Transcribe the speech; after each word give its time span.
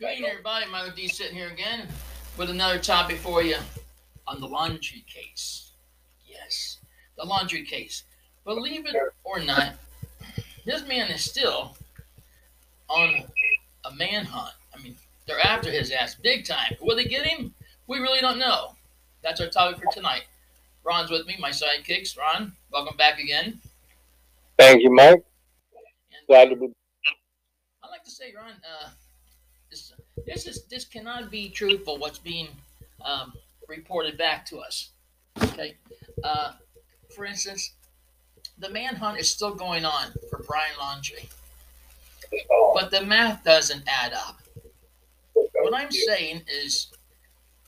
Good 0.00 0.12
evening, 0.12 0.30
everybody. 0.30 0.64
Mike 0.72 0.96
D 0.96 1.08
sitting 1.08 1.34
here 1.34 1.50
again 1.50 1.86
with 2.38 2.48
another 2.48 2.78
topic 2.78 3.18
for 3.18 3.42
you 3.42 3.56
on 4.26 4.40
the 4.40 4.48
Laundrie 4.48 5.06
case. 5.06 5.72
Yes, 6.26 6.78
the 7.18 7.24
Laundrie 7.24 7.66
case. 7.66 8.04
Believe 8.46 8.86
it 8.86 8.96
or 9.24 9.40
not, 9.40 9.74
this 10.64 10.88
man 10.88 11.10
is 11.10 11.22
still 11.22 11.76
on 12.88 13.24
a 13.84 13.94
manhunt. 13.94 14.54
I 14.74 14.82
mean, 14.82 14.96
they're 15.26 15.44
after 15.44 15.70
his 15.70 15.90
ass 15.90 16.14
big 16.14 16.46
time. 16.46 16.76
Will 16.80 16.96
they 16.96 17.04
get 17.04 17.26
him? 17.26 17.52
We 17.86 17.98
really 17.98 18.22
don't 18.22 18.38
know. 18.38 18.76
That's 19.22 19.42
our 19.42 19.48
topic 19.48 19.82
for 19.82 19.92
tonight. 19.92 20.24
Ron's 20.82 21.10
with 21.10 21.26
me, 21.26 21.36
my 21.38 21.50
sidekicks. 21.50 22.16
Ron, 22.16 22.54
welcome 22.72 22.96
back 22.96 23.18
again. 23.18 23.60
Thank 24.58 24.82
you, 24.82 24.90
Mike. 24.94 25.12
And 25.12 26.26
Glad 26.26 26.48
to 26.48 26.56
be. 26.56 26.72
I'd 27.84 27.90
like 27.90 28.04
to 28.04 28.10
say, 28.10 28.32
Ron, 28.34 28.52
uh, 28.52 28.88
this 30.26 30.46
is 30.46 30.64
this 30.64 30.84
cannot 30.84 31.30
be 31.30 31.48
truthful. 31.48 31.98
What's 31.98 32.18
being 32.18 32.48
um, 33.04 33.32
reported 33.68 34.18
back 34.18 34.46
to 34.46 34.58
us? 34.58 34.90
Okay. 35.42 35.76
Uh, 36.22 36.52
for 37.14 37.24
instance, 37.24 37.74
the 38.58 38.70
manhunt 38.70 39.18
is 39.18 39.28
still 39.28 39.54
going 39.54 39.84
on 39.84 40.12
for 40.28 40.42
Brian 40.46 40.74
Laundrie, 40.78 41.28
but 42.74 42.90
the 42.90 43.02
math 43.02 43.42
doesn't 43.44 43.82
add 43.86 44.12
up. 44.12 44.40
What 45.34 45.74
I'm 45.74 45.90
saying 45.90 46.42
is, 46.48 46.90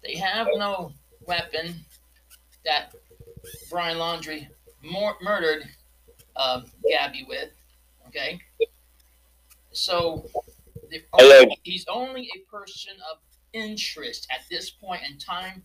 they 0.03 0.17
have 0.17 0.49
no 0.57 0.93
weapon 1.27 1.75
that 2.65 2.95
Brian 3.71 3.99
Laundrie 3.99 4.49
mor- 4.83 5.17
murdered 5.23 5.65
uh, 6.37 6.63
Gabby 6.89 7.25
with. 7.29 7.51
Okay. 8.09 8.41
So 9.73 10.27
Alleged. 11.15 11.57
he's 11.63 11.85
only 11.89 12.29
a 12.37 12.41
person 12.51 12.95
of 13.11 13.19
interest 13.53 14.27
at 14.31 14.41
this 14.51 14.71
point 14.71 15.03
in 15.09 15.19
time 15.19 15.63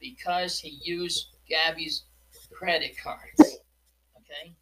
because 0.00 0.58
he 0.58 0.78
used 0.82 1.36
Gabby's 1.48 2.04
credit 2.52 2.96
cards. 3.02 3.58
Okay. 4.16 4.54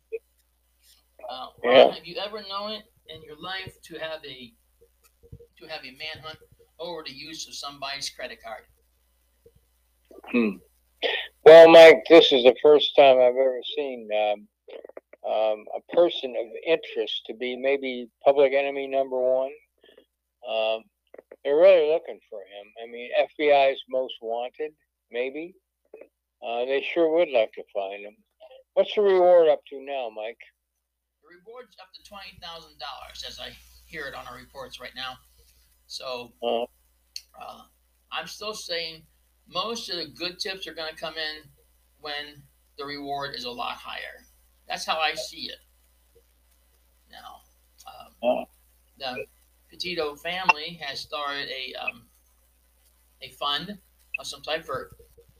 Uh, 1.28 1.46
Ron, 1.64 1.74
Yeah. 1.88 1.94
have 1.94 2.06
you 2.06 2.16
ever 2.16 2.42
known 2.48 2.72
it 2.72 2.84
in 3.08 3.22
your 3.22 3.36
life 3.40 3.80
to 3.82 3.98
have 3.98 4.24
a 4.24 4.52
to 5.58 5.66
have 5.68 5.84
a 5.84 5.92
manhunt 5.92 6.38
over 6.80 7.04
the 7.06 7.12
use 7.12 7.46
of 7.46 7.54
somebody's 7.54 8.10
credit 8.10 8.42
card? 8.42 8.64
Hmm. 10.30 10.56
Well, 11.44 11.68
Mike, 11.70 12.02
this 12.08 12.32
is 12.32 12.42
the 12.44 12.54
first 12.62 12.94
time 12.96 13.16
I've 13.18 13.36
ever 13.36 13.60
seen 13.76 14.08
um, 14.12 14.48
um, 15.30 15.64
a 15.76 15.94
person 15.94 16.34
of 16.38 16.46
interest 16.66 17.22
to 17.26 17.34
be 17.34 17.56
maybe 17.56 18.08
public 18.24 18.52
enemy 18.52 18.86
number 18.88 19.18
one. 19.18 19.50
Um, 20.48 20.82
they're 21.44 21.56
really 21.56 21.90
looking 21.90 22.18
for 22.30 22.40
him. 22.40 22.66
I 22.82 22.90
mean, 22.90 23.10
FBI's 23.38 23.80
most 23.88 24.14
wanted, 24.22 24.72
maybe. 25.10 25.54
Uh, 26.44 26.64
they 26.64 26.82
sure 26.82 27.10
would 27.14 27.30
like 27.30 27.52
to 27.52 27.62
find 27.74 28.04
him. 28.04 28.16
What's 28.74 28.94
the 28.94 29.02
reward 29.02 29.48
up 29.48 29.60
to 29.68 29.80
now, 29.80 30.08
Mike? 30.14 30.38
The 31.22 31.28
reward's 31.38 31.76
up 31.80 31.88
to 31.94 32.02
twenty 32.08 32.38
thousand 32.42 32.78
dollars, 32.78 33.22
as 33.28 33.38
I 33.38 33.50
hear 33.86 34.06
it 34.06 34.14
on 34.14 34.26
our 34.26 34.36
reports 34.36 34.80
right 34.80 34.94
now. 34.96 35.16
So 35.86 36.32
Uh, 36.42 36.62
uh, 37.40 37.62
I'm 38.10 38.26
still 38.26 38.54
saying 38.54 39.02
most 39.46 39.90
of 39.90 39.96
the 39.96 40.06
good 40.06 40.38
tips 40.38 40.66
are 40.66 40.74
going 40.74 40.88
to 40.92 40.98
come 40.98 41.14
in 41.14 41.48
when 42.00 42.42
the 42.78 42.84
reward 42.84 43.34
is 43.34 43.44
a 43.44 43.50
lot 43.50 43.76
higher. 43.76 44.24
That's 44.66 44.86
how 44.86 44.98
I 44.98 45.14
see 45.14 45.50
it. 45.50 45.58
Now, 47.10 47.42
um, 47.86 48.14
Uh. 48.22 48.44
the 48.98 49.26
Petito 49.72 50.14
family 50.14 50.78
has 50.82 51.00
started 51.00 51.48
a 51.48 51.74
um, 51.82 52.02
a 53.22 53.30
fund 53.30 53.78
of 54.20 54.26
some 54.26 54.42
type 54.42 54.66
for 54.66 54.90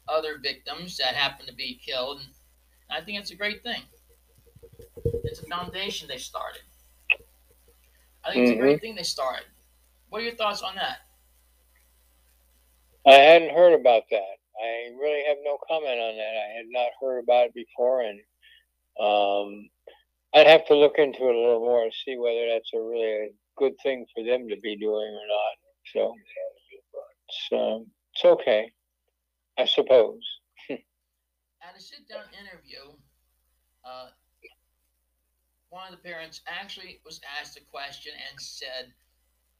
other 0.08 0.38
victims 0.42 0.96
that 0.96 1.14
happen 1.14 1.44
to 1.46 1.54
be 1.54 1.78
killed, 1.84 2.20
and 2.20 2.30
I 2.90 3.04
think 3.04 3.20
it's 3.20 3.30
a 3.30 3.36
great 3.36 3.62
thing. 3.62 3.82
It's 5.24 5.40
a 5.40 5.46
foundation 5.46 6.08
they 6.08 6.16
started. 6.16 6.62
I 8.24 8.32
think 8.32 8.48
it's 8.48 8.56
a 8.56 8.60
great 8.60 8.80
thing 8.80 8.94
they 8.94 9.02
started. 9.02 9.44
What 10.08 10.22
are 10.22 10.24
your 10.24 10.34
thoughts 10.34 10.62
on 10.62 10.76
that? 10.76 11.00
I 13.06 13.12
hadn't 13.12 13.54
heard 13.54 13.78
about 13.78 14.04
that. 14.10 14.36
I 14.58 14.94
really 14.98 15.24
have 15.28 15.38
no 15.44 15.58
comment 15.68 16.00
on 16.00 16.16
that. 16.16 16.34
I 16.36 16.56
had 16.56 16.66
not 16.70 16.88
heard 17.02 17.18
about 17.18 17.48
it 17.48 17.54
before, 17.54 18.00
and 18.00 18.18
um, 18.98 19.68
I'd 20.34 20.46
have 20.46 20.66
to 20.66 20.74
look 20.74 20.94
into 20.98 21.28
it 21.28 21.34
a 21.34 21.38
little 21.38 21.60
more 21.60 21.82
and 21.82 21.92
see 21.92 22.16
whether 22.16 22.46
that's 22.52 22.72
a 22.74 22.80
really 22.80 23.32
good 23.56 23.74
thing 23.82 24.06
for 24.14 24.24
them 24.24 24.48
to 24.48 24.56
be 24.62 24.76
doing 24.76 25.12
or 25.12 25.26
not. 25.28 25.56
So 25.92 26.14
it's 27.50 27.92
it's 28.14 28.24
okay, 28.24 28.72
I 29.58 29.64
suppose. 29.64 30.22
At 30.70 31.76
a 31.76 31.80
sit 31.80 32.08
down 32.08 32.24
interview, 32.38 32.92
uh, 33.84 34.08
one 35.70 35.92
of 35.92 35.92
the 35.92 36.08
parents 36.08 36.42
actually 36.46 37.00
was 37.04 37.20
asked 37.40 37.56
a 37.56 37.64
question 37.70 38.12
and 38.30 38.40
said, 38.40 38.92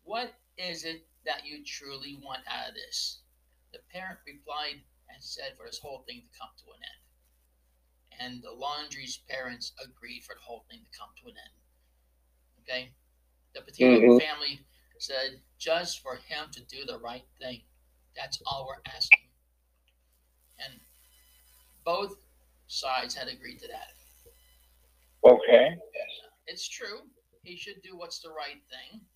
What 0.05 0.34
is 0.59 0.84
it 0.84 1.06
that 1.25 1.47
you 1.47 1.65
truly 1.65 2.21
want 2.22 2.43
out 2.47 2.69
of 2.69 2.75
this? 2.75 3.22
The 3.72 3.78
parent 3.91 4.19
replied 4.27 4.82
and 5.09 5.22
said 5.22 5.56
for 5.56 5.66
this 5.66 5.78
whole 5.78 6.05
thing 6.06 6.21
to 6.21 6.38
come 6.38 6.50
to 6.59 6.65
an 6.72 6.81
end. 6.84 7.12
And 8.19 8.43
the 8.43 8.53
Laundrie's 8.53 9.19
parents 9.28 9.73
agreed 9.83 10.23
for 10.25 10.34
the 10.34 10.41
whole 10.41 10.65
thing 10.71 10.81
to 10.84 10.99
come 10.99 11.09
to 11.23 11.28
an 11.28 11.37
end. 11.37 11.55
Okay? 12.61 12.95
The 13.55 13.62
Petito 13.62 14.00
Mhm. 14.00 14.21
family 14.21 14.67
said 14.99 15.43
just 15.59 16.00
for 16.00 16.17
him 16.17 16.50
to 16.53 16.61
do 16.65 16.84
the 16.84 16.99
right 16.99 17.27
thing. 17.39 17.65
That's 18.15 18.41
all 18.47 18.67
we're 18.67 18.83
asking. 18.87 19.31
And 20.59 20.81
both 21.84 22.17
sides 22.69 23.15
had 23.15 23.28
agreed 23.28 23.59
to 23.61 23.69
that. 23.69 23.95
Okay. 25.25 25.77
It's 26.47 26.69
true. 26.69 27.11
He 27.43 27.56
should 27.56 27.83
do 27.83 27.97
what's 27.97 28.21
the 28.21 28.31
right 28.31 28.62
thing. 28.69 29.09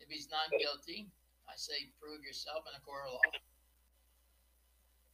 If 0.00 0.08
he's 0.08 0.28
not 0.30 0.50
guilty, 0.50 1.10
I 1.48 1.56
say 1.56 1.90
prove 2.00 2.22
yourself 2.22 2.66
in 2.68 2.74
a 2.74 2.80
court 2.80 3.06
of 3.06 3.12
law. 3.14 3.20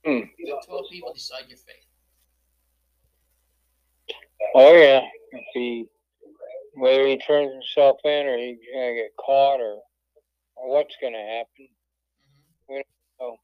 Hmm. 0.05 0.31
Let 0.45 0.65
12 0.65 0.91
people 0.91 1.13
decide 1.13 1.49
your 1.49 1.59
fate. 1.59 1.87
Oh 4.55 4.75
yeah. 4.75 5.03
If 5.33 5.45
he 5.55 5.87
whether 6.75 7.07
he 7.07 7.19
turns 7.19 7.53
himself 7.53 7.99
in 8.05 8.27
or 8.27 8.37
he's 8.39 8.59
gonna 8.73 8.95
get 8.95 9.17
caught 9.19 9.61
or 9.61 9.79
or 10.57 10.71
what's 10.71 10.97
gonna 11.01 11.19
happen. 11.19 11.69
hmm 12.69 13.35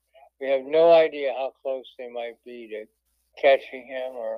we 0.40 0.48
have 0.48 0.64
no 0.64 0.92
idea 0.92 1.32
how 1.32 1.52
close 1.62 1.86
they 1.98 2.08
might 2.10 2.36
be 2.44 2.68
to 2.68 2.84
catching 3.40 3.86
him 3.86 4.12
or 4.14 4.34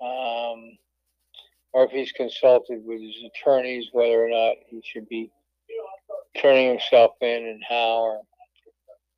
um, 0.00 0.76
or 1.72 1.84
if 1.84 1.90
he's 1.90 2.12
consulted 2.12 2.84
with 2.84 3.00
his 3.00 3.16
attorneys 3.24 3.88
whether 3.92 4.24
or 4.24 4.28
not 4.28 4.56
he 4.68 4.82
should 4.84 5.08
be 5.08 5.30
turning 6.40 6.68
himself 6.68 7.12
in 7.20 7.46
and 7.46 7.62
how 7.68 8.00
or 8.00 8.22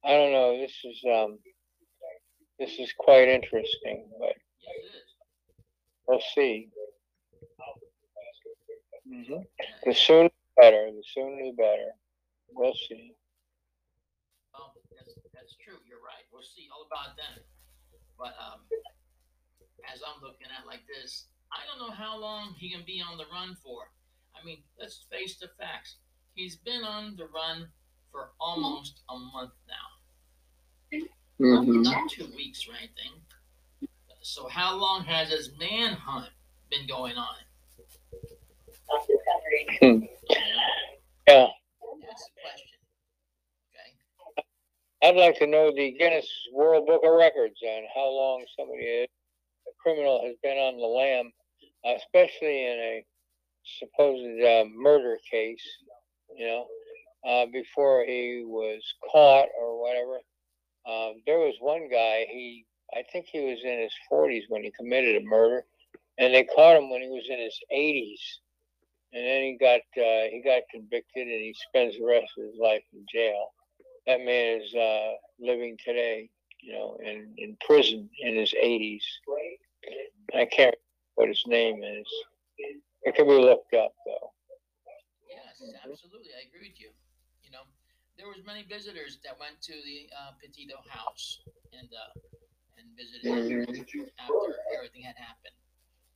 I 0.04 0.10
don't 0.12 0.32
know 0.32 0.58
this 0.58 0.72
is 0.84 1.00
um 1.12 1.38
this 2.58 2.78
is 2.78 2.92
quite 2.98 3.28
interesting 3.28 4.06
but 4.18 4.34
Yes, 6.10 6.22
it 6.36 6.40
is. 6.40 6.66
we'll 6.66 6.66
see 6.66 6.68
hmm 9.08 9.42
the 9.84 9.94
sooner 9.94 10.28
the 10.28 10.60
better 10.60 10.90
the 10.90 11.02
sooner 11.14 11.36
the 11.42 11.52
better 11.56 11.90
we'll 12.52 12.74
see 12.88 13.12
Well, 14.52 14.74
that's, 14.96 15.14
that's 15.34 15.54
true. 15.64 15.78
You're 15.88 16.02
right. 16.02 16.26
We'll 16.32 16.42
see 16.42 16.66
all 16.74 16.84
about 16.90 17.16
that. 17.16 17.44
But 18.18 18.34
um, 18.42 18.60
as 19.92 20.02
I'm 20.04 20.20
looking 20.22 20.48
at 20.50 20.66
like 20.66 20.82
this, 20.86 21.26
I 21.52 21.62
don't 21.66 21.78
know 21.78 21.94
how 21.94 22.18
long 22.18 22.54
he 22.58 22.70
can 22.70 22.82
be 22.84 23.00
on 23.00 23.16
the 23.18 23.24
run 23.32 23.56
for. 23.62 23.90
I 24.34 24.44
mean, 24.44 24.58
let's 24.78 25.06
face 25.10 25.38
the 25.38 25.48
facts. 25.58 25.96
He's 26.34 26.56
been 26.56 26.82
on 26.84 27.14
the 27.16 27.26
run 27.26 27.68
for 28.12 28.30
almost 28.40 29.00
a 29.08 29.16
month 29.16 29.52
now. 29.68 29.88
Not- 31.38 31.64
Mhm. 31.66 31.82
Not 31.84 32.10
two 32.10 32.26
weeks 32.36 32.66
or 32.68 32.74
anything. 32.74 33.19
So 34.22 34.48
how 34.48 34.76
long 34.76 35.04
has 35.04 35.30
his 35.30 35.50
manhunt 35.58 36.30
been 36.70 36.86
going 36.86 37.16
on? 37.16 37.34
Hmm. 39.80 40.04
yeah 41.28 41.46
That's 42.06 42.24
the 42.24 42.30
question. 42.42 42.78
Okay. 43.78 45.08
I'd 45.08 45.16
like 45.16 45.38
to 45.38 45.46
know 45.46 45.72
the 45.74 45.92
Guinness 45.98 46.28
World 46.52 46.86
Book 46.86 47.02
of 47.04 47.12
Records 47.12 47.60
on 47.62 47.84
how 47.94 48.08
long 48.08 48.44
somebody, 48.58 48.84
a 48.86 49.06
criminal, 49.82 50.20
has 50.26 50.34
been 50.42 50.58
on 50.58 50.76
the 50.76 50.86
lam, 50.86 51.32
especially 51.96 52.66
in 52.66 52.78
a 52.78 53.04
supposed 53.78 54.42
uh, 54.44 54.64
murder 54.76 55.18
case. 55.30 55.62
You 56.36 56.46
know, 56.46 56.66
uh, 57.26 57.46
before 57.52 58.04
he 58.06 58.42
was 58.46 58.82
caught 59.10 59.48
or 59.58 59.80
whatever. 59.80 60.20
Um, 60.86 61.22
there 61.26 61.38
was 61.38 61.54
one 61.60 61.88
guy. 61.90 62.26
He, 62.30 62.64
I 62.96 63.02
think 63.12 63.26
he 63.26 63.40
was 63.40 63.60
in 63.64 63.80
his 63.80 63.94
40s 64.10 64.44
when 64.48 64.62
he 64.62 64.72
committed 64.78 65.16
a 65.22 65.24
murder, 65.24 65.64
and 66.18 66.34
they 66.34 66.44
caught 66.44 66.76
him 66.76 66.90
when 66.90 67.02
he 67.02 67.08
was 67.08 67.26
in 67.28 67.38
his 67.38 67.58
80s. 67.72 68.40
and 69.12 69.24
then 69.24 69.42
he 69.42 69.56
got 69.58 69.80
uh, 69.96 70.24
he 70.30 70.42
got 70.44 70.62
convicted, 70.70 71.26
and 71.28 71.40
he 71.40 71.54
spends 71.68 71.96
the 71.98 72.04
rest 72.04 72.32
of 72.38 72.44
his 72.44 72.58
life 72.60 72.82
in 72.92 73.04
jail. 73.12 73.48
That 74.06 74.20
man 74.20 74.60
is 74.60 74.74
uh, 74.74 75.12
living 75.40 75.76
today, 75.84 76.30
you 76.60 76.72
know, 76.72 76.96
in 77.04 77.34
in 77.38 77.56
prison 77.66 78.08
in 78.20 78.36
his 78.36 78.54
80s. 78.62 79.04
I 80.34 80.44
can't 80.46 80.74
remember 80.74 81.14
what 81.16 81.28
his 81.28 81.44
name 81.46 81.82
is. 81.82 82.06
It 83.02 83.14
can 83.14 83.26
be 83.26 83.32
looked 83.34 83.74
up 83.74 83.92
though. 84.06 84.32
Yes, 85.28 85.62
absolutely. 85.84 86.30
I 86.36 86.46
agree 86.48 86.68
with 86.68 86.80
you. 86.80 86.90
You 87.42 87.50
know, 87.50 87.64
there 88.16 88.28
was 88.28 88.42
many 88.44 88.62
visitors 88.62 89.18
that 89.24 89.38
went 89.38 89.60
to 89.62 89.72
the 89.72 90.08
uh, 90.14 90.32
Petito 90.40 90.82
house 90.88 91.40
and 91.72 91.88
uh, 91.92 92.29
visited 93.00 93.64
after 94.18 94.52
everything 94.76 95.02
had 95.02 95.16
happened. 95.16 95.54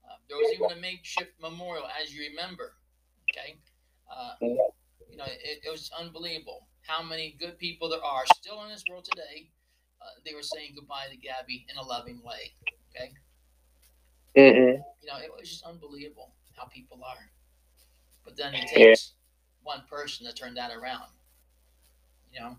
Uh, 0.04 0.16
there 0.28 0.36
was 0.38 0.52
even 0.52 0.70
a 0.70 0.80
makeshift 0.80 1.40
memorial, 1.40 1.86
as 2.00 2.14
you 2.14 2.22
remember. 2.30 2.74
Okay, 3.30 3.58
uh, 4.10 4.34
you 5.08 5.16
know, 5.16 5.24
it, 5.26 5.60
it 5.64 5.70
was 5.70 5.90
unbelievable 5.98 6.68
how 6.82 7.02
many 7.02 7.36
good 7.38 7.58
people 7.58 7.88
there 7.88 8.04
are 8.04 8.26
still 8.26 8.62
in 8.62 8.68
this 8.70 8.86
world 8.86 9.04
today. 9.04 9.50
Uh, 10.00 10.20
they 10.24 10.34
were 10.34 10.42
saying 10.42 10.72
goodbye 10.74 11.06
to 11.10 11.16
Gabby 11.16 11.66
in 11.70 11.76
a 11.78 11.82
loving 11.82 12.22
way. 12.24 12.54
Okay, 12.94 13.14
Mm-hmm. 14.36 14.82
you 15.00 15.08
know, 15.08 15.18
it 15.18 15.32
was 15.32 15.48
just 15.48 15.64
unbelievable 15.64 16.34
how 16.56 16.66
people 16.66 17.02
are. 17.04 17.30
But 18.24 18.36
then 18.36 18.54
it 18.54 18.66
takes 18.66 19.14
one 19.62 19.84
person 19.88 20.26
to 20.26 20.32
turn 20.34 20.54
that 20.54 20.70
around. 20.72 21.10
You 22.32 22.40
know, 22.40 22.58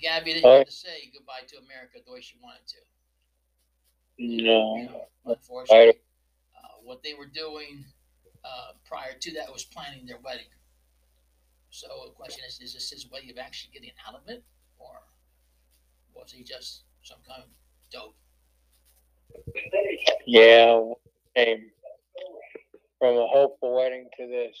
Gabby 0.00 0.34
didn't 0.34 0.50
get 0.50 0.64
to 0.66 0.72
say 0.72 1.10
goodbye 1.12 1.46
to 1.48 1.58
America 1.58 2.00
the 2.04 2.12
way 2.12 2.20
she 2.20 2.36
wanted 2.42 2.66
to. 2.68 2.78
No. 4.18 5.06
unfortunately, 5.24 6.00
uh, 6.56 6.68
what 6.82 7.02
they 7.02 7.14
were 7.14 7.26
doing 7.26 7.84
uh, 8.44 8.72
prior 8.84 9.14
to 9.20 9.34
that 9.34 9.52
was 9.52 9.64
planning 9.64 10.06
their 10.06 10.18
wedding. 10.22 10.50
So 11.70 11.86
the 12.06 12.12
question 12.12 12.42
is: 12.46 12.60
Is 12.60 12.74
this 12.74 12.90
his 12.90 13.10
way 13.10 13.28
of 13.30 13.38
actually 13.38 13.70
getting 13.72 13.92
out 14.06 14.14
of 14.14 14.28
it, 14.28 14.42
or 14.78 15.02
was 16.14 16.32
he 16.32 16.42
just 16.42 16.84
some 17.02 17.18
kind 17.26 17.42
of 17.42 17.48
dope? 17.92 18.16
Yeah. 20.26 20.80
Came 21.36 21.70
from 22.98 23.16
a 23.16 23.26
hopeful 23.28 23.76
wedding 23.76 24.08
to 24.16 24.26
this. 24.26 24.58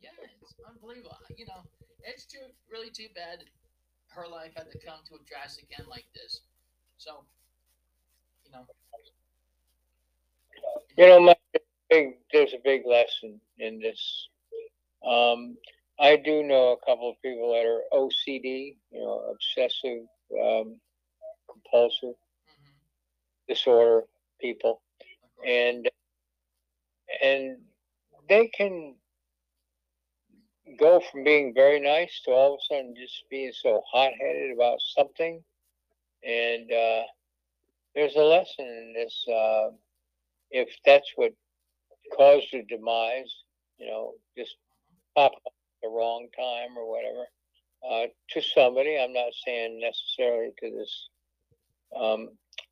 Yeah, 0.00 0.10
it's 0.40 0.54
unbelievable. 0.66 1.16
You 1.36 1.46
know, 1.46 1.62
it's 2.02 2.24
too 2.24 2.38
really 2.70 2.90
too 2.90 3.08
bad 3.14 3.44
her 4.14 4.28
life 4.28 4.52
had 4.56 4.70
to 4.70 4.78
come 4.78 5.00
to 5.08 5.14
a 5.16 5.22
drastic 5.28 5.66
end 5.78 5.88
like 5.88 6.06
this. 6.14 6.40
So, 6.98 7.24
you 8.52 8.66
know, 8.68 8.82
You 10.96 11.06
know, 11.08 11.20
my 11.20 11.54
big 11.90 12.14
there's 12.32 12.52
a 12.54 12.58
big 12.64 12.82
lesson 12.86 13.40
in 13.58 13.80
this. 13.80 14.28
Um, 15.06 15.56
I 15.98 16.16
do 16.16 16.42
know 16.42 16.72
a 16.72 16.84
couple 16.86 17.10
of 17.10 17.20
people 17.22 17.52
that 17.52 17.66
are 17.66 17.82
OCD, 17.92 18.76
you 18.90 19.00
know, 19.00 19.22
obsessive 19.32 20.06
um, 20.42 20.80
compulsive 21.50 22.16
mhm, 22.48 22.74
disorder 23.48 24.04
people, 24.40 24.80
and 25.46 25.88
and 27.22 27.58
they 28.28 28.48
can 28.48 28.96
go 30.78 31.00
from 31.00 31.24
being 31.24 31.52
very 31.54 31.80
nice 31.80 32.20
to 32.24 32.30
all 32.32 32.54
of 32.54 32.60
a 32.60 32.74
sudden 32.74 32.94
just 32.96 33.24
being 33.30 33.52
so 33.52 33.82
hot-headed 33.92 34.52
about 34.52 34.80
something. 34.80 35.42
And 36.24 36.72
uh, 36.72 37.02
there's 37.94 38.16
a 38.16 38.22
lesson 38.22 38.66
in 38.66 38.94
this 38.94 39.24
uh, 39.28 39.70
if 40.50 40.68
that's 40.84 41.10
what 41.16 41.32
caused 42.16 42.46
your 42.52 42.62
demise 42.68 43.32
you 43.78 43.86
know 43.86 44.12
just 44.36 44.56
pop 45.16 45.32
up 45.32 45.42
at 45.46 45.52
the 45.82 45.88
wrong 45.88 46.28
time 46.36 46.76
or 46.76 46.90
whatever 46.90 47.26
uh, 47.90 48.06
to 48.30 48.42
somebody 48.42 48.98
i'm 48.98 49.12
not 49.12 49.32
saying 49.46 49.80
necessarily 49.80 50.50
to 50.60 50.70
this 50.70 51.08
um, 52.00 52.30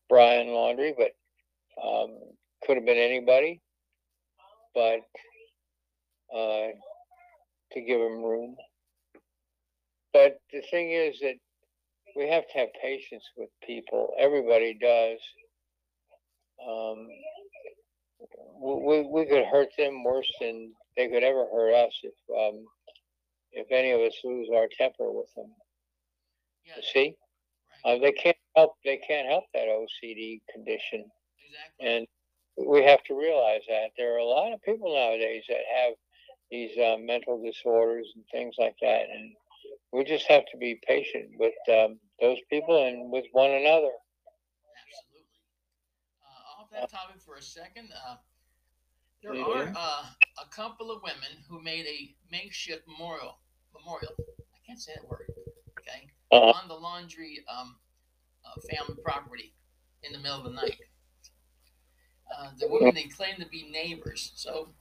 Brian 0.09 0.49
Laundrie 0.49 0.95
but 0.97 1.13
um, 1.83 2.17
could 2.65 2.77
have 2.77 2.87
been 2.87 2.99
anybody 2.99 3.61
but 4.75 5.01
uh, 6.35 6.69
to 7.73 7.81
give 7.81 8.01
him 8.01 8.23
room. 8.23 8.57
But 10.13 10.41
the 10.53 10.63
thing 10.71 10.91
is 10.93 11.19
that 11.21 11.35
we 12.17 12.29
have 12.29 12.47
to 12.49 12.59
have 12.59 12.69
patience 12.83 13.25
with 13.37 13.49
people. 13.67 14.13
Everybody 14.19 14.79
does. 14.81 15.19
Um, 16.67 17.09
we, 18.63 19.03
we 19.03 19.27
could 19.27 19.45
hurt 19.47 19.69
them 19.79 20.05
worse 20.05 20.31
than 20.41 20.73
they 20.97 21.09
could 21.09 21.23
ever 21.23 21.47
hurt 21.53 21.75
us 21.75 21.93
if 22.03 22.15
um, 22.37 22.65
if 23.53 23.67
any 23.71 23.91
of 23.91 24.01
us 24.01 24.15
lose 24.25 24.49
our 24.55 24.69
temper 24.77 25.11
with 25.11 25.33
them. 25.35 25.51
Yeah, 26.67 26.83
see, 26.93 27.15
right. 27.85 27.97
uh, 27.97 27.99
they 28.01 28.13
can't 28.13 28.37
help. 28.57 28.75
They 28.85 28.99
can't 28.99 29.29
help 29.29 29.45
that 29.55 29.67
OCD 29.69 30.41
condition. 30.53 31.05
exactly. 31.47 31.87
and 31.89 32.07
we 32.69 32.85
have 32.85 33.03
to 33.05 33.19
realize 33.19 33.63
that 33.69 33.91
there 33.97 34.15
are 34.15 34.19
a 34.19 34.25
lot 34.25 34.53
of 34.53 34.63
people 34.63 34.95
nowadays 34.95 35.45
that 35.49 35.65
have 35.83 35.95
these 36.51 36.77
uh, 36.79 36.97
mental 37.01 37.43
disorders 37.43 38.13
and 38.15 38.25
things 38.31 38.57
like 38.59 38.75
that, 38.83 39.05
and 39.11 39.33
we 39.93 40.05
just 40.05 40.27
have 40.29 40.45
to 40.53 40.57
be 40.59 40.81
patient 40.87 41.31
with 41.39 41.55
um, 41.69 41.99
those 42.21 42.39
people 42.49 42.85
and 42.87 43.11
with 43.11 43.27
one 43.33 43.51
another. 43.51 43.91
Absolutely. 44.87 45.27
Uh, 46.23 46.61
off 46.61 46.71
that 46.71 46.91
topic 46.91 47.21
for 47.21 47.37
a 47.37 47.43
second, 47.43 47.91
uh, 48.07 48.17
there 49.23 49.33
Mhm. 49.33 49.47
are 49.47 49.73
uh, 49.77 50.07
a 50.39 50.47
couple 50.51 50.91
of 50.91 51.03
women 51.03 51.45
who 51.49 51.61
made 51.61 51.87
a 51.87 52.15
makeshift 52.31 52.87
memorial. 52.87 53.39
Memorial. 53.75 54.15
I 54.55 54.59
can't 54.67 54.81
say 54.81 54.95
that 54.95 55.09
word. 55.09 55.31
Okay. 55.79 56.11
Uh-huh. 56.33 56.53
On 56.53 56.69
the 56.69 56.75
Laundrie 56.75 57.47
um, 57.49 57.79
uh, 58.45 58.61
family 58.61 59.01
property 59.03 59.55
in 60.03 60.13
the 60.13 60.19
middle 60.19 60.39
of 60.39 60.45
the 60.45 60.51
night. 60.51 60.79
Uh, 62.33 62.51
the 62.59 62.69
women 62.69 62.95
they 62.95 63.05
claim 63.05 63.37
to 63.37 63.47
be 63.47 63.69
neighbors, 63.71 64.33
so 64.37 64.73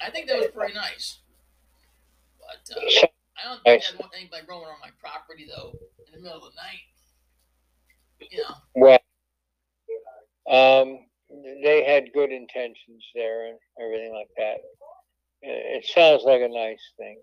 I 0.00 0.10
think 0.10 0.28
that 0.28 0.36
was 0.38 0.48
pretty 0.48 0.74
nice. 0.74 1.20
But 2.38 2.76
uh, 2.76 3.06
I 3.36 3.48
don't 3.48 3.62
think. 3.62 3.82
I'd 3.84 3.98
want 3.98 4.12
anybody 4.16 4.42
roaming 4.48 4.68
on 4.68 4.80
my 4.80 4.90
property 5.00 5.46
though 5.48 5.72
in 6.06 6.12
the 6.12 6.20
middle 6.20 6.44
of 6.44 6.52
the 6.52 6.56
night. 6.56 6.84
You 8.30 8.38
know. 8.38 8.54
well, 8.74 8.98
um, 10.48 11.04
they 11.62 11.84
had 11.84 12.12
good 12.14 12.32
intentions 12.32 13.04
there 13.14 13.48
and 13.48 13.58
everything 13.80 14.12
like 14.14 14.30
that. 14.38 14.64
It 15.42 15.84
sounds 15.84 16.24
like 16.24 16.40
a 16.40 16.48
nice 16.48 16.80
thing. 16.96 17.18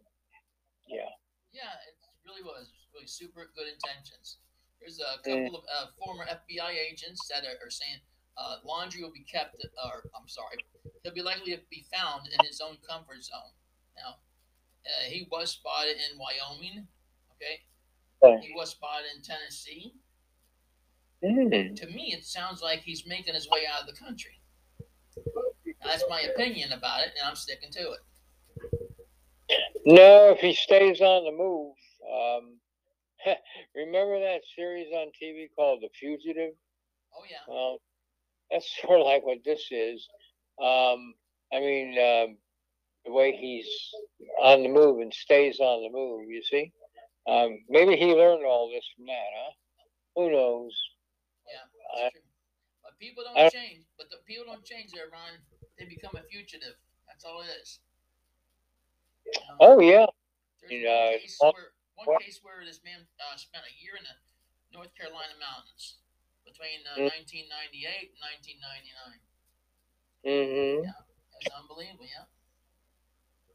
Yeah. 0.87 1.09
Yeah, 1.51 1.73
it 1.87 1.95
really 2.25 2.43
was. 2.43 2.69
Really 2.93 3.07
super 3.07 3.49
good 3.57 3.65
intentions. 3.65 4.37
There's 4.79 4.99
a 4.99 5.17
couple 5.17 5.57
of 5.57 5.63
uh, 5.65 5.87
former 5.97 6.25
FBI 6.25 6.77
agents 6.91 7.25
that 7.29 7.41
are, 7.41 7.57
are 7.65 7.71
saying 7.71 7.97
uh, 8.37 8.57
Laundrie 8.67 9.01
will 9.01 9.11
be 9.11 9.25
kept, 9.25 9.55
or 9.85 10.03
I'm 10.13 10.27
sorry, 10.27 10.57
he'll 11.01 11.13
be 11.13 11.21
likely 11.21 11.55
to 11.55 11.61
be 11.71 11.85
found 11.93 12.27
in 12.27 12.45
his 12.45 12.61
own 12.61 12.77
comfort 12.87 13.23
zone. 13.23 13.53
Uh, 14.85 15.09
he 15.09 15.27
was 15.31 15.51
spotted 15.51 15.95
in 15.95 16.17
Wyoming. 16.19 16.87
Okay, 17.35 18.41
he 18.41 18.53
was 18.55 18.71
spotted 18.71 19.07
in 19.15 19.21
Tennessee. 19.21 19.93
Mm. 21.23 21.75
To 21.77 21.87
me, 21.87 22.13
it 22.13 22.25
sounds 22.25 22.61
like 22.61 22.81
he's 22.81 23.05
making 23.07 23.33
his 23.33 23.49
way 23.49 23.61
out 23.71 23.81
of 23.81 23.87
the 23.87 23.93
country. 23.93 24.41
That's 25.83 26.03
my 26.09 26.21
opinion 26.21 26.73
about 26.73 27.01
it, 27.01 27.13
and 27.17 27.27
I'm 27.27 27.35
sticking 27.35 27.71
to 27.71 27.91
it. 27.91 27.99
No, 29.85 30.31
if 30.31 30.39
he 30.39 30.53
stays 30.53 31.01
on 31.01 31.25
the 31.25 31.31
move. 31.31 31.75
Um, 32.03 32.57
remember 33.75 34.19
that 34.19 34.41
series 34.55 34.87
on 34.93 35.07
TV 35.21 35.47
called 35.55 35.81
The 35.81 35.89
Fugitive? 35.99 36.53
Oh 37.17 37.23
yeah, 37.29 37.37
Well, 37.47 37.79
that's 38.51 38.69
sort 38.81 38.99
of 38.99 39.05
like 39.05 39.25
what 39.25 39.39
this 39.45 39.67
is. 39.71 40.07
Um, 40.61 41.13
I 41.53 41.59
mean, 41.59 41.97
um, 41.99 42.37
the 43.05 43.11
way 43.11 43.35
he's 43.35 43.67
on 44.41 44.63
the 44.63 44.69
move 44.69 44.99
and 45.01 45.13
stays 45.13 45.59
on 45.59 45.83
the 45.83 45.89
move, 45.91 46.29
you 46.29 46.41
see? 46.43 46.71
Um, 47.27 47.59
maybe 47.69 47.95
he 47.95 48.13
learned 48.13 48.45
all 48.45 48.69
this 48.69 48.85
from 48.95 49.05
that, 49.07 49.29
huh? 49.37 49.51
Who 50.15 50.31
knows? 50.31 50.71
yeah, 51.47 52.05
I- 52.05 52.09
true. 52.11 52.21
But 52.83 52.99
people 52.99 53.23
don't 53.23 53.51
change. 53.51 53.85
But 53.97 54.09
the 54.11 54.17
people 54.27 54.45
don't 54.45 54.63
change 54.63 54.91
there, 54.91 55.07
Ron. 55.11 55.39
They 55.79 55.85
become 55.85 56.15
a 56.15 56.23
fugitive. 56.27 56.75
That's 57.07 57.23
all 57.25 57.41
it 57.41 57.49
is. 57.61 57.79
Know? 59.25 59.55
Oh, 59.59 59.79
yeah. 59.79 60.05
One 60.05 60.83
know, 60.83 61.11
case 61.19 61.37
where 61.39 61.71
one 61.95 62.07
well- 62.07 62.19
case 62.19 62.39
where 62.43 62.63
this 62.65 62.79
man 62.83 63.07
uh, 63.19 63.35
spent 63.37 63.63
a 63.67 63.73
year 63.79 63.95
in 63.99 64.03
the 64.03 64.15
North 64.75 64.91
Carolina 64.95 65.35
mountains 65.39 65.99
between 66.43 66.83
uh, 66.87 67.07
Mm. 67.07 67.11
1998 67.11 68.11
and 68.15 68.19
1999. 68.19 69.19
hmm 70.27 70.87
It's 71.39 71.51
unbelievable, 71.55 72.05
yeah. 72.07 72.27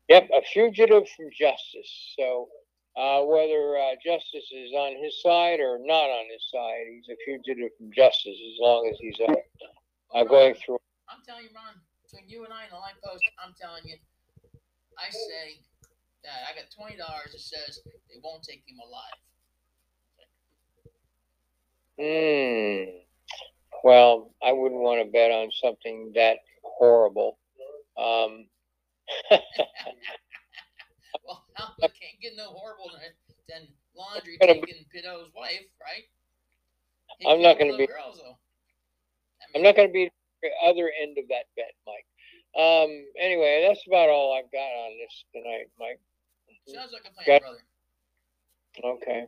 Yep, 0.08 0.28
a 0.34 0.42
fugitive 0.52 1.08
from 1.16 1.28
justice. 1.30 2.14
So, 2.18 2.48
uh, 2.96 3.22
whether 3.22 3.76
uh, 3.76 3.94
justice 4.02 4.48
is 4.52 4.72
on 4.72 4.96
his 5.02 5.20
side 5.22 5.60
or 5.60 5.78
not 5.80 6.08
on 6.08 6.24
his 6.32 6.44
side, 6.50 6.88
he's 6.90 7.08
a 7.12 7.16
fugitive 7.24 7.70
from 7.76 7.92
justice 7.92 8.36
as 8.36 8.56
long 8.58 8.88
as 8.90 8.96
he's 8.98 9.20
uh, 9.20 9.34
uh, 10.16 10.24
going 10.24 10.54
through. 10.54 10.78
I'm 11.08 11.20
telling 11.26 11.44
you, 11.44 11.50
Ron, 11.54 11.76
between 12.02 12.28
you 12.28 12.44
and 12.44 12.52
I 12.52 12.64
and 12.64 12.72
the 12.72 12.76
line 12.76 12.96
post, 13.04 13.22
I'm 13.44 13.54
telling 13.60 13.84
you, 13.84 13.96
I 14.98 15.10
say 15.10 15.60
that 16.24 16.48
I 16.50 16.56
got 16.56 16.70
twenty 16.74 16.96
dollars 16.96 17.32
that 17.32 17.40
says 17.40 17.80
they 17.84 18.18
won't 18.24 18.42
take 18.42 18.64
him 18.66 18.80
alive. 18.80 19.20
Hmm. 22.00 23.04
Well, 23.84 24.32
I 24.42 24.52
wouldn't 24.52 24.80
want 24.80 25.04
to 25.04 25.12
bet 25.12 25.30
on 25.30 25.50
something 25.52 26.12
that 26.14 26.38
horrible. 26.62 27.38
Um, 27.96 28.46
Well, 31.24 31.44
it 31.80 31.92
can't 31.98 32.20
get 32.22 32.32
no 32.36 32.50
horrible 32.52 32.90
than, 33.48 33.68
Laundrie 33.96 34.38
Gonna 34.40 34.54
taking 34.54 34.84
Pito's 34.92 35.28
wife, 35.34 35.66
right? 35.82 36.04
He 37.18 37.26
I'm 37.28 37.42
not 37.42 37.58
gonna 37.58 37.76
be- 37.76 37.86
Girls. 37.86 38.20
I 38.22 38.28
I'm 39.56 39.62
mean, 39.62 39.62
not 39.64 39.76
going 39.76 39.88
to 39.88 39.92
be 39.92 40.10
the 40.42 40.50
other 40.64 40.90
end 41.02 41.16
of 41.18 41.24
that 41.28 41.46
bet, 41.56 41.72
Mike. 41.86 42.04
Um, 42.54 42.90
anyway, 43.18 43.64
that's 43.66 43.82
about 43.86 44.08
all 44.08 44.36
I've 44.36 44.50
got 44.52 44.60
on 44.60 44.92
this 44.98 45.24
tonight, 45.32 45.70
Mike. 45.80 46.00
Sounds 46.68 46.92
like 46.92 47.02
a 47.08 47.12
plan, 47.14 47.26
Got- 47.26 47.40
brother. 47.42 47.64
Okay. 49.00 49.26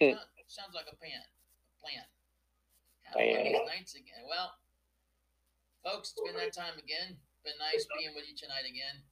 Sound- 0.00 0.18
Sounds 0.48 0.74
like 0.74 0.86
a 0.90 0.96
plan. 0.96 1.20
A 1.20 1.80
plan. 1.80 2.04
Have 3.04 3.14
one 3.16 3.24
of 3.24 3.30
Plan. 3.30 3.44
these 3.52 3.68
nights 3.78 3.94
again. 3.94 4.24
Well, 4.28 4.54
folks, 5.84 6.12
it's 6.16 6.22
been 6.24 6.36
that 6.40 6.52
time 6.54 6.78
again. 6.78 7.16
Been 7.44 7.52
nice 7.60 7.86
being 7.98 8.14
with 8.14 8.24
you 8.26 8.34
tonight 8.34 8.64
again 8.64 9.02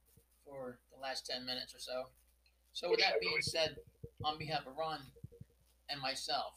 for 0.43 0.79
the 0.91 0.99
last 0.99 1.27
ten 1.27 1.45
minutes 1.45 1.75
or 1.75 1.79
so. 1.79 2.09
So 2.73 2.89
with 2.89 2.99
that 2.99 3.21
being 3.21 3.41
said, 3.41 3.75
on 4.23 4.39
behalf 4.39 4.65
of 4.65 4.75
Ron 4.75 4.97
and 5.87 6.01
myself 6.01 6.53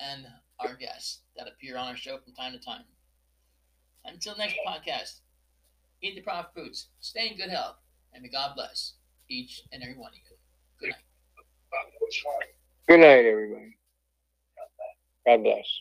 and 0.00 0.26
our 0.58 0.74
guests 0.74 1.20
that 1.36 1.46
appear 1.46 1.76
on 1.76 1.86
our 1.86 1.96
show 1.96 2.18
from 2.18 2.34
time 2.34 2.52
to 2.54 2.58
time. 2.58 2.82
Until 4.04 4.36
next 4.36 4.56
podcast, 4.66 5.20
eat 6.02 6.16
the 6.16 6.22
proper 6.22 6.48
foods, 6.52 6.88
stay 6.98 7.28
in 7.28 7.36
good 7.36 7.50
health, 7.50 7.76
and 8.12 8.22
may 8.22 8.28
God 8.28 8.56
bless 8.56 8.94
each 9.28 9.62
and 9.70 9.80
every 9.80 9.96
one 9.96 10.10
of 10.10 10.16
you. 10.16 10.36
Good 10.80 10.90
night. 10.90 11.04
Good 12.88 13.00
night, 13.00 13.26
everybody. 13.26 13.76
God 15.24 15.44
bless. 15.44 15.68